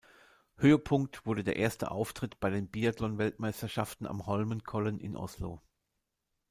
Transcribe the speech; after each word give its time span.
Höhepunkt 0.55 1.27
wurde 1.27 1.43
der 1.43 1.57
erste 1.57 1.91
Auftritt 1.91 2.39
bei 2.39 2.49
den 2.49 2.67
Biathlon-Weltmeisterschaften 2.67 4.07
am 4.07 4.25
Holmenkollen 4.25 4.99
in 4.99 5.15
Oslo. 5.15 5.61